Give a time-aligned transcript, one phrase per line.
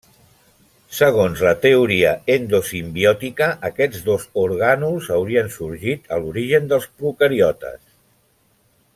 [0.99, 7.79] Segons la teoria endosimbiòtica, aquests dos orgànuls haurien sorgit a l'origen dels procariotes.